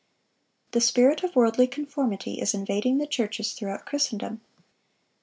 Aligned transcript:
The 0.71 0.81
spirit 0.81 1.21
of 1.23 1.35
worldly 1.35 1.67
conformity 1.67 2.41
is 2.41 2.55
invading 2.55 2.97
the 2.97 3.05
churches 3.05 3.53
throughout 3.53 3.85
Christendom. 3.85 4.41